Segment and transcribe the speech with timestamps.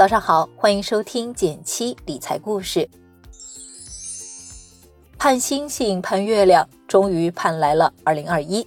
[0.00, 2.88] 早上好，欢迎收听减七理财故事。
[5.18, 8.66] 盼星星盼月亮，终于盼来了二零二一。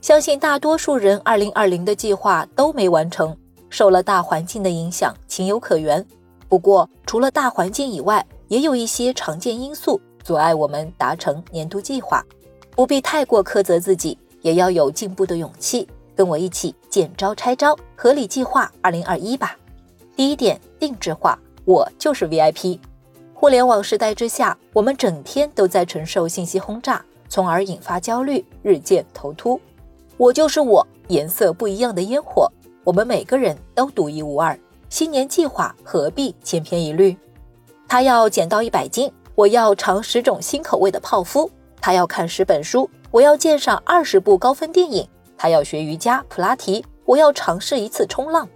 [0.00, 3.36] 相信大多数人二零二零的计划都没完成，
[3.68, 6.06] 受了大环境的影响，情有可原。
[6.48, 12.24] 不过，除了大环境以外，也有一些常见因素阻碍我们达成年度计划。
[12.76, 15.88] 不必太过苛责自己，也要有进步的勇气。
[16.14, 19.56] 跟我一起见招拆招，合理计划二零二一吧。
[20.16, 22.78] 第一点，定制化，我就是 VIP。
[23.32, 29.60] 互联网时代之下，我们整天都在承受信息轰炸，从而引发焦虑，日渐头秃。
[30.16, 32.48] 我就是我，颜色不一样的烟火，
[32.84, 34.56] 我们每个人都独一无二。
[34.88, 37.16] 新年计划何必千篇一律？
[37.88, 45.04] 他要减到一百斤，我要尝十种新口味的泡芙；他要看十本书，我要鉴赏二十部高分电影；
[45.36, 48.48] 他要学瑜伽、普拉提，我要尝试一次冲浪。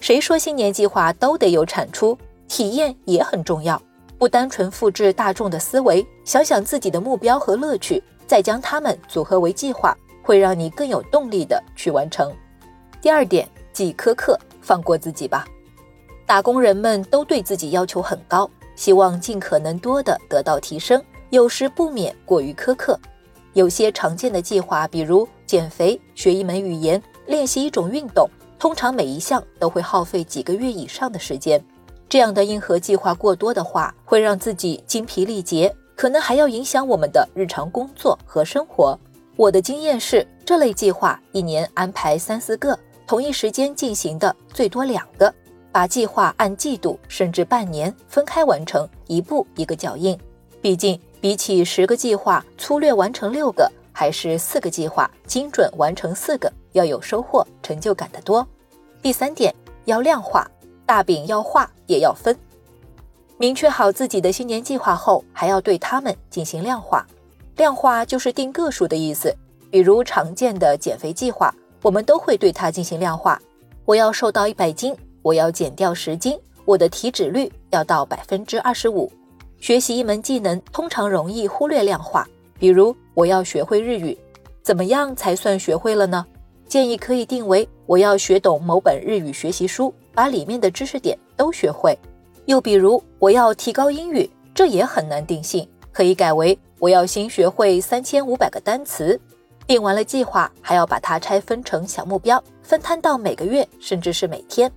[0.00, 2.16] 谁说新年计划都得有产出？
[2.46, 3.80] 体验也很重要，
[4.16, 12.32] 不单纯复制大众的思维，想想自己的目标和乐趣，再将它们组合为计划，会让你更有动力的去完成。
[13.02, 15.44] 第二点，既苛刻，放过自己吧。
[16.24, 22.98] 打工人们都对自己要求很高，希望尽可能多的得到提升，有时不免过于苛刻。
[23.52, 28.28] 有些常见的计划，比如减肥、学一门语言、练习一种运动。
[28.58, 31.64] 通常每一项都会耗费几个月以上的时间，
[32.08, 38.98] 这样的硬核计划过多的话，会让自己精疲力竭，可能还要影响我们的日常工作和生活。
[39.36, 45.32] 我的经验是，这类计划一年安排三四个，同一时间进行的最多两个，
[45.70, 50.18] 把计划按季度甚至半年分开完成，一步一个脚印。
[50.60, 53.70] 毕竟，比起十个计划粗略完成六个。
[53.90, 58.46] 还是四个计划精准完成四个，要有收获、成就感的多。
[59.02, 60.48] 第三点要量化，
[60.84, 62.36] 大饼要画也要分。
[63.36, 67.06] 明确好自己的新年计划后，还要对他们进行量化。
[67.56, 69.34] 量化就是定个数的意思。
[69.70, 73.40] 比如常见的减肥计划，我们都会对它进行量化。
[73.84, 79.12] 我要瘦到一百斤，我要减掉十斤，我的体脂率要到百分之二十五。
[79.60, 82.26] 学习一门技能，通常容易忽略量化。
[82.58, 84.16] 比如我要学会日语，
[84.62, 86.24] 怎么样才算学会了呢？
[86.68, 91.98] 建议可以定为我要学懂某本日语学习书，把里面的知识点都学会。
[92.44, 99.18] 又比如我要提高英语，这也很难定性，可以改为我要先学会三千五百个单词。
[99.66, 104.70] 定完了计划，还要把它拆分成小目标，分摊到每个月甚至是每天，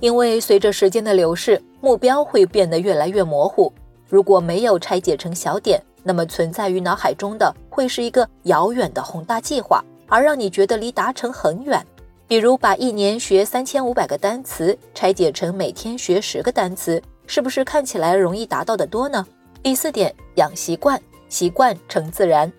[0.00, 3.72] 因为随着时间的流逝，目标会变得越来越模糊。
[4.08, 11.84] 如果没有拆解成小点，那么存在于脑海中的会是一个遥远的宏大计划，而让你觉得离达成很远。
[12.28, 19.24] 比如把一年学三千五百个单词拆解成每天学十个单词，是不是看起来容易达到的多呢？
[19.62, 22.52] 第四点，养习惯，习惯成自然。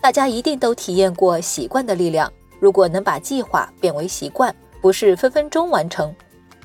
[0.00, 2.32] 大家一定都体验过习惯的力量。
[2.58, 6.14] 如果能把计划变为习惯，不是分分钟完成。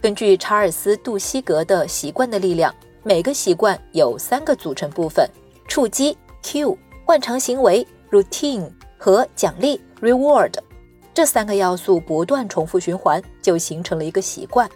[0.02, 2.72] 根据查尔斯·杜西格的《习惯的力量》，
[3.04, 5.30] 每个习惯有三个组成部分：
[5.68, 6.18] 触击。
[6.44, 10.54] Q 惯常行为 routine 和奖励 reward
[11.14, 14.70] 这三个要素不断重复循环，就形成了一个习惯。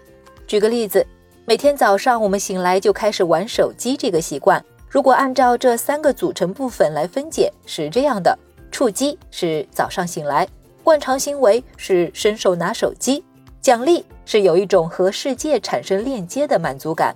[0.48, 1.06] 举个例子，
[1.46, 8.38] 每天早上我们醒来就开始玩手机这个习惯，如果按照这三个组成部分来分解，是这样的：
[8.72, 10.48] 触机是早上醒来，
[10.84, 13.24] 惯常行为是伸手拿手机，
[13.62, 17.16] 奖励是有一种和世界产生链接的满足感。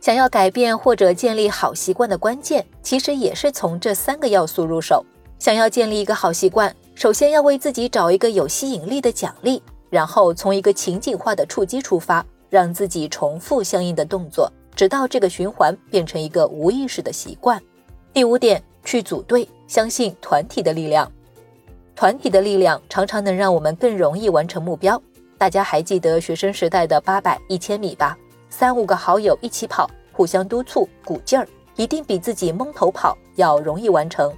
[0.00, 5.04] 想要改变或者建立好习惯的关键，其实也是从这三个要素入手。
[5.38, 17.60] 想要建立一个好习惯，首先要为自己找一个有吸引力的奖励，然后从一个情景化的触击出发，让自己重复相应的动作，直到这个循环变成一个无意识的习惯。
[18.12, 21.10] 第五点，去组队，相信团体的力量。
[21.96, 25.00] 团体的力量常常能让我们更容易完成目标。
[25.38, 28.16] 大家还记得学生时代的八百、一千米吧？
[28.48, 34.32] 三五个好友一起跑，互相督促，鼓劲儿，一定比自己蒙头跑要容易完成。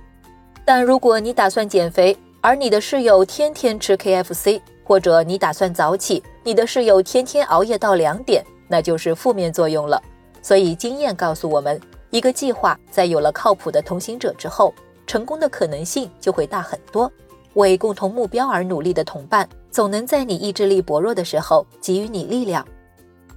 [0.65, 9.99] 但如果你打算减肥，而你的室友天天吃 KFC，或者你打算早起，你的室友天天熬夜到两点，那就是负面作用了。
[10.43, 11.81] 所以经验告诉我们，
[12.11, 14.75] 一个计划在有了靠谱的同行者之后，
[15.07, 17.11] 成功的可能性就会大很多。
[17.55, 22.63] 为共同目标而努力的同伴，总能在你意志力薄弱的时候给予你力量。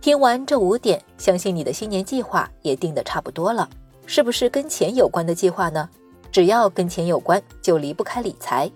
[0.02, 3.70] 听完这五点，相信你的新年计划也定得差不多了。
[4.06, 5.88] 是不是跟钱有关的计划呢？
[6.30, 8.70] 只要跟钱有关，就离不开理财。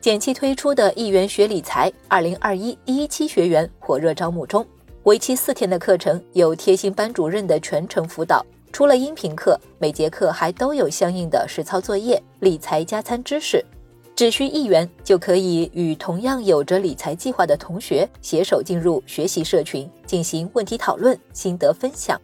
[0.00, 4.66] 简七推出的一元学理财二零二一第一期学员火热招募中，
[5.02, 8.42] 为期四天的课程有贴心班主任的全程辅导，
[8.72, 13.62] 除了音频课，每节课还都有相应的实操作业、理财加餐知识。
[14.16, 22.18] 只需一元就可以与同样有着理财计划的同学携手进入学习社群，进行问题讨论、心得分享。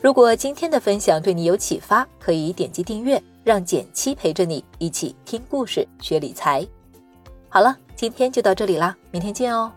[0.00, 6.66] 如果今天的分享对你有启发，可以点击订阅，让简七陪着你一起听故事、学理财。
[7.48, 9.70] 好了，今天就到这里啦，明天见哦。